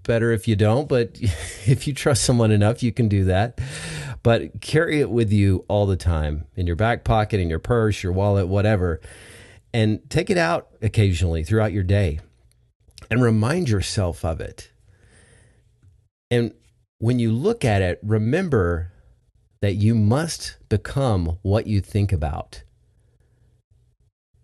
better 0.02 0.32
if 0.32 0.48
you 0.48 0.56
don't, 0.56 0.88
but 0.88 1.10
if 1.20 1.86
you 1.86 1.94
trust 1.94 2.24
someone 2.24 2.50
enough, 2.50 2.82
you 2.82 2.92
can 2.92 3.08
do 3.08 3.24
that. 3.24 3.60
But 4.22 4.60
carry 4.60 5.00
it 5.00 5.10
with 5.10 5.32
you 5.32 5.64
all 5.68 5.86
the 5.86 5.96
time 5.96 6.46
in 6.56 6.66
your 6.66 6.76
back 6.76 7.04
pocket, 7.04 7.40
in 7.40 7.48
your 7.48 7.58
purse, 7.58 8.02
your 8.02 8.12
wallet, 8.12 8.48
whatever. 8.48 9.00
And 9.72 10.00
take 10.10 10.28
it 10.30 10.38
out 10.38 10.68
occasionally 10.82 11.44
throughout 11.44 11.72
your 11.72 11.82
day 11.82 12.20
and 13.10 13.22
remind 13.22 13.68
yourself 13.68 14.24
of 14.24 14.40
it. 14.40 14.71
And 16.32 16.54
when 16.98 17.18
you 17.18 17.30
look 17.30 17.62
at 17.62 17.82
it, 17.82 17.98
remember 18.02 18.90
that 19.60 19.74
you 19.74 19.94
must 19.94 20.56
become 20.70 21.38
what 21.42 21.66
you 21.66 21.82
think 21.82 22.10
about. 22.10 22.62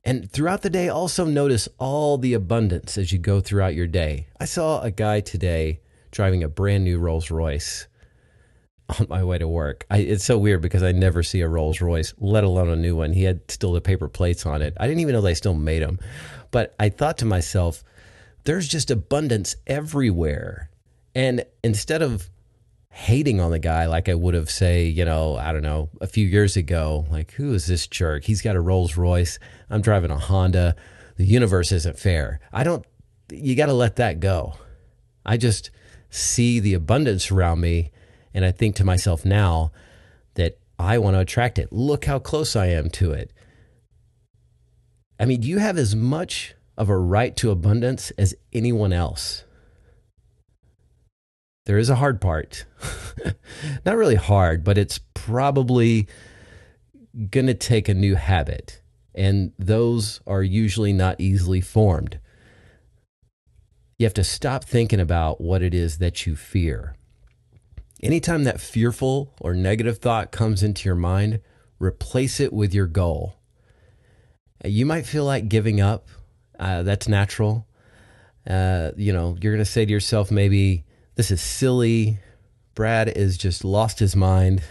And 0.04 0.30
throughout 0.30 0.61
the 0.61 0.68
day, 0.68 0.90
also 0.90 1.25
notice 1.25 1.66
all 1.78 2.18
the 2.18 2.35
abundance 2.35 2.99
as 2.99 3.11
you 3.11 3.18
go 3.18 3.40
throughout 3.40 3.75
your 3.75 3.87
day. 3.87 4.28
I 4.38 4.45
saw 4.45 4.83
a 4.83 4.90
guy 4.90 5.21
today 5.21 5.80
driving 6.11 6.42
a 6.42 6.49
brand 6.49 6.85
new 6.85 6.99
Rolls 6.99 7.30
Royce 7.30 7.87
on 8.99 9.07
my 9.09 9.25
way 9.25 9.38
to 9.38 9.49
work. 9.49 9.87
I, 9.90 10.00
it's 10.00 10.26
so 10.26 10.37
weird 10.37 10.61
because 10.61 10.83
I 10.83 10.92
never 10.92 11.23
see 11.23 11.40
a 11.40 11.49
Rolls 11.49 11.80
Royce, 11.80 12.12
let 12.18 12.45
alone 12.45 12.68
a 12.68 12.76
new 12.76 12.97
one. 12.97 13.14
He 13.14 13.23
had 13.23 13.50
still 13.50 13.73
the 13.73 13.80
paper 13.80 14.09
plates 14.09 14.45
on 14.45 14.61
it. 14.61 14.76
I 14.78 14.87
didn't 14.87 15.00
even 15.00 15.14
know 15.14 15.23
they 15.23 15.33
still 15.33 15.54
made 15.54 15.83
them. 15.83 16.00
But 16.50 16.75
I 16.78 16.90
thought 16.90 17.16
to 17.18 17.25
myself, 17.25 17.83
there's 18.45 18.68
just 18.68 18.90
abundance 18.90 19.57
everywhere. 19.66 20.68
And 21.19 21.45
instead 21.65 22.01
of 22.01 22.31
hating 22.91 23.41
on 23.41 23.51
the 23.51 23.59
guy 23.59 23.87
like 23.87 24.09
I 24.09 24.15
would 24.15 24.35
have, 24.35 24.49
say, 24.49 24.85
you 24.85 25.05
know, 25.05 25.35
I 25.35 25.53
don't 25.53 25.65
know, 25.65 25.91
a 26.01 26.07
few 26.07 26.25
years 26.25 26.57
ago, 26.57 27.07
like, 27.11 27.33
who 27.33 27.55
is 27.55 27.67
this 27.67 27.89
jerk? 27.89 28.23
He's 28.23 28.41
got 28.41 28.55
a 28.55 28.61
Rolls 28.61 28.97
Royce. 28.97 29.41
I'm 29.69 29.81
driving 29.81 30.13
a 30.13 30.17
Honda. 30.17 30.77
The 31.17 31.25
universe 31.25 31.73
isn't 31.73 31.99
fair. 31.99 32.39
I 32.53 32.63
don't, 32.63 32.87
you 33.33 33.57
got 33.57 33.67
to 33.67 33.73
let 33.73 33.97
that 33.97 34.21
go. 34.21 34.55
I 35.27 35.39
just 35.39 35.73
see 36.09 36.61
the 36.61 36.75
abundance 36.75 37.33
around 37.33 37.61
me 37.61 37.91
and 38.33 38.45
I 38.45 38.53
think 38.53 38.77
to 38.77 38.85
myself 38.85 39.25
now 39.25 39.73
that 40.35 40.57
I 40.79 40.99
want 40.99 41.17
to 41.17 41.21
attract 41.21 41.59
it. 41.59 41.73
Look 41.73 42.05
how 42.05 42.21
close 42.21 42.55
I 42.55 42.67
am 42.67 42.91
to 42.91 43.11
it. 43.11 43.33
I 45.19 45.25
mean, 45.25 45.43
you 45.43 45.59
have 45.59 45.78
as 45.78 45.97
much 45.97 46.54
of 46.76 46.89
a 46.89 46.97
right 46.97 47.35
to 47.39 47.50
abundance 47.50 48.13
as 48.13 48.37
anyone 48.52 48.93
else. 48.93 49.43
There 51.69 51.76
is 51.76 51.91
a 51.91 51.97
hard 51.97 52.19
part. 52.19 52.65
Not 53.85 53.99
really 53.99 54.15
hard, 54.15 54.65
but 54.65 54.78
it's 54.78 55.00
probably 55.13 56.09
going 57.28 57.47
to 57.47 57.52
take 57.52 57.91
a 57.91 57.95
new 57.95 58.15
habit. 58.15 58.81
And 59.15 59.52
those 59.59 60.23
are 60.26 60.43
usually 60.43 60.95
not 60.95 61.21
easily 61.21 61.61
formed. 61.61 62.21
You 63.99 64.07
have 64.07 64.15
to 64.15 64.25
stop 64.25 64.65
thinking 64.65 64.99
about 64.99 65.43
what 65.43 65.63
it 65.63 65.75
is 65.75 65.99
that 65.99 66.25
you 66.25 66.37
fear. 66.37 66.97
Anytime 68.02 68.45
that 68.45 68.63
fearful 68.63 69.35
or 69.39 69.52
negative 69.52 69.99
thought 69.99 70.33
comes 70.33 70.63
into 70.63 70.89
your 70.89 70.95
mind, 70.95 71.43
replace 71.78 72.41
it 72.41 72.54
with 72.54 72.73
your 72.73 72.87
goal. 72.87 73.35
You 74.65 74.87
might 74.87 75.04
feel 75.04 75.26
like 75.26 75.50
giving 75.50 75.83
up. 75.83 76.09
Uh, 76.59 76.83
that's 76.83 77.09
natural. 77.09 77.67
Uh, 78.49 78.93
you 78.97 79.13
know, 79.13 79.37
you're 79.39 79.52
going 79.52 79.63
to 79.63 79.71
say 79.71 79.85
to 79.85 79.93
yourself, 79.93 80.31
maybe, 80.31 80.87
this 81.19 81.33
is 81.33 81.41
silly. 81.41 82.21
Brad 82.76 83.09
is 83.09 83.37
just 83.37 83.65
lost 83.65 83.99
his 83.99 84.15
mind. 84.15 84.63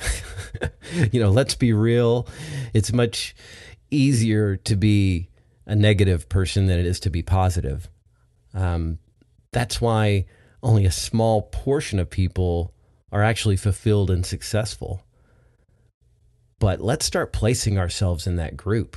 you 1.11 1.19
know, 1.19 1.29
let's 1.29 1.55
be 1.55 1.73
real. 1.73 2.25
It's 2.73 2.93
much 2.93 3.35
easier 3.91 4.55
to 4.55 4.77
be 4.77 5.29
a 5.65 5.75
negative 5.75 6.29
person 6.29 6.67
than 6.67 6.79
it 6.79 6.85
is 6.85 7.01
to 7.01 7.09
be 7.09 7.21
positive. 7.21 7.89
Um, 8.53 8.99
that's 9.51 9.81
why 9.81 10.25
only 10.63 10.85
a 10.85 10.91
small 10.91 11.41
portion 11.41 11.99
of 11.99 12.09
people 12.09 12.73
are 13.11 13.23
actually 13.23 13.57
fulfilled 13.57 14.09
and 14.09 14.25
successful. 14.25 15.05
But 16.59 16.79
let's 16.79 17.05
start 17.05 17.33
placing 17.33 17.77
ourselves 17.77 18.25
in 18.25 18.37
that 18.37 18.55
group. 18.55 18.95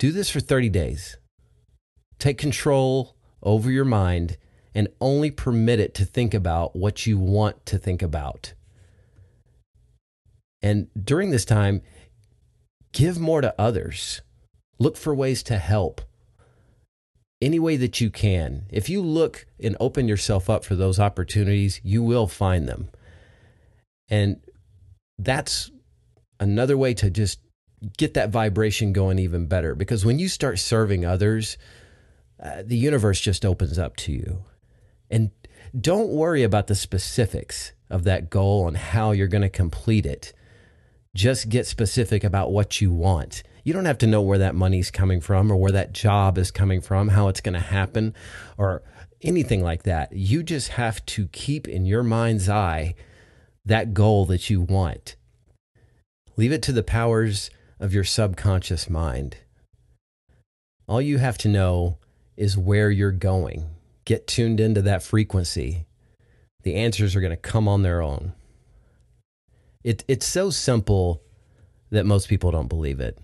Do 0.00 0.10
this 0.10 0.30
for 0.30 0.40
30 0.40 0.68
days. 0.68 1.16
Take 2.18 2.38
control 2.38 3.16
over 3.40 3.70
your 3.70 3.84
mind 3.84 4.36
and 4.76 4.88
only 5.00 5.30
permit 5.30 5.80
it 5.80 5.94
to 5.94 6.04
think 6.04 6.34
about 6.34 6.76
what 6.76 7.06
you 7.06 7.18
want 7.18 7.64
to 7.64 7.78
think 7.78 8.02
about. 8.02 8.52
And 10.60 10.88
during 11.02 11.30
this 11.30 11.46
time, 11.46 11.80
give 12.92 13.18
more 13.18 13.40
to 13.40 13.54
others. 13.58 14.20
Look 14.78 14.98
for 14.98 15.14
ways 15.14 15.42
to 15.44 15.56
help 15.56 16.02
any 17.40 17.58
way 17.58 17.78
that 17.78 18.02
you 18.02 18.10
can. 18.10 18.66
If 18.68 18.90
you 18.90 19.00
look 19.00 19.46
and 19.58 19.78
open 19.80 20.08
yourself 20.08 20.50
up 20.50 20.62
for 20.62 20.74
those 20.74 21.00
opportunities, 21.00 21.80
you 21.82 22.02
will 22.02 22.26
find 22.26 22.68
them. 22.68 22.90
And 24.10 24.42
that's 25.18 25.70
another 26.38 26.76
way 26.76 26.92
to 26.92 27.08
just 27.08 27.40
get 27.96 28.12
that 28.12 28.28
vibration 28.28 28.92
going 28.92 29.18
even 29.18 29.46
better 29.46 29.74
because 29.74 30.04
when 30.04 30.18
you 30.18 30.28
start 30.28 30.58
serving 30.58 31.06
others, 31.06 31.56
uh, 32.42 32.62
the 32.62 32.76
universe 32.76 33.22
just 33.22 33.46
opens 33.46 33.78
up 33.78 33.96
to 33.96 34.12
you. 34.12 34.44
And 35.10 35.30
don't 35.78 36.08
worry 36.08 36.42
about 36.42 36.66
the 36.66 36.74
specifics 36.74 37.72
of 37.90 38.04
that 38.04 38.30
goal 38.30 38.66
and 38.66 38.76
how 38.76 39.12
you're 39.12 39.28
going 39.28 39.42
to 39.42 39.48
complete 39.48 40.06
it. 40.06 40.32
Just 41.14 41.48
get 41.48 41.66
specific 41.66 42.24
about 42.24 42.52
what 42.52 42.80
you 42.80 42.92
want 42.92 43.42
you 43.66 43.72
don't 43.72 43.86
have 43.86 43.98
to 43.98 44.06
know 44.06 44.22
where 44.22 44.38
that 44.38 44.54
money's 44.54 44.92
coming 44.92 45.20
from 45.20 45.50
or 45.50 45.56
where 45.56 45.72
that 45.72 45.92
job 45.92 46.38
is 46.38 46.52
coming 46.52 46.80
from, 46.80 47.08
how 47.08 47.26
it's 47.26 47.40
going 47.40 47.54
to 47.54 47.58
happen, 47.58 48.14
or 48.56 48.84
anything 49.22 49.60
like 49.60 49.82
that. 49.82 50.12
You 50.12 50.44
just 50.44 50.68
have 50.68 51.04
to 51.06 51.26
keep 51.32 51.66
in 51.66 51.84
your 51.84 52.04
mind's 52.04 52.48
eye 52.48 52.94
that 53.64 53.92
goal 53.92 54.24
that 54.26 54.48
you 54.48 54.60
want. 54.60 55.16
Leave 56.36 56.52
it 56.52 56.62
to 56.62 56.70
the 56.70 56.84
powers 56.84 57.50
of 57.80 57.92
your 57.92 58.04
subconscious 58.04 58.88
mind. 58.88 59.38
All 60.86 61.02
you 61.02 61.18
have 61.18 61.38
to 61.38 61.48
know 61.48 61.98
is 62.36 62.56
where 62.56 62.92
you're 62.92 63.10
going. 63.10 63.68
Get 64.06 64.26
tuned 64.26 64.60
into 64.60 64.80
that 64.82 65.02
frequency. 65.02 65.84
The 66.62 66.76
answers 66.76 67.14
are 67.14 67.20
going 67.20 67.32
to 67.32 67.36
come 67.36 67.68
on 67.68 67.82
their 67.82 68.00
own. 68.00 68.32
It, 69.84 70.04
it's 70.08 70.26
so 70.26 70.48
simple 70.48 71.22
that 71.90 72.06
most 72.06 72.28
people 72.28 72.50
don't 72.50 72.68
believe 72.68 73.00
it. 73.00 73.18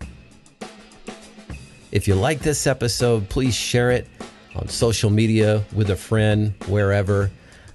If 1.90 2.06
you 2.06 2.14
like 2.14 2.40
this 2.40 2.66
episode, 2.66 3.28
please 3.28 3.54
share 3.54 3.90
it 3.90 4.06
on 4.54 4.68
social 4.68 5.10
media 5.10 5.64
with 5.72 5.90
a 5.90 5.96
friend, 5.96 6.54
wherever. 6.66 7.30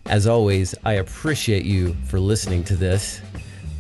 As 0.06 0.28
always, 0.28 0.76
I 0.86 0.94
appreciate 0.94 1.66
you 1.66 1.96
for 2.06 2.20
listening 2.20 2.64
to 2.66 2.76
this. 2.76 3.22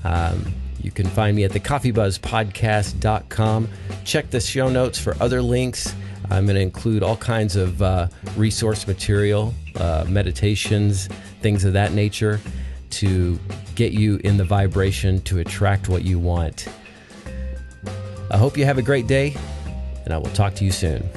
Um, 0.03 0.53
you 0.81 0.89
can 0.91 1.05
find 1.07 1.35
me 1.35 1.43
at 1.43 1.51
thecoffeebuzzpodcast.com. 1.51 3.69
Check 4.05 4.29
the 4.29 4.39
show 4.39 4.69
notes 4.69 4.97
for 4.99 5.17
other 5.19 5.41
links. 5.41 5.93
I'm 6.29 6.45
going 6.45 6.55
to 6.55 6.61
include 6.61 7.03
all 7.03 7.17
kinds 7.17 7.55
of 7.55 7.81
uh, 7.81 8.07
resource 8.35 8.87
material, 8.87 9.53
uh, 9.75 10.05
meditations, 10.07 11.07
things 11.41 11.63
of 11.63 11.73
that 11.73 11.93
nature 11.93 12.39
to 12.89 13.39
get 13.75 13.91
you 13.91 14.19
in 14.23 14.37
the 14.37 14.43
vibration 14.43 15.21
to 15.21 15.39
attract 15.39 15.89
what 15.89 16.03
you 16.03 16.19
want. 16.19 16.67
I 18.29 18.37
hope 18.37 18.57
you 18.57 18.65
have 18.65 18.77
a 18.77 18.81
great 18.81 19.07
day 19.07 19.35
and 20.05 20.13
I 20.13 20.17
will 20.17 20.31
talk 20.31 20.55
to 20.55 20.65
you 20.65 20.71
soon. 20.71 21.07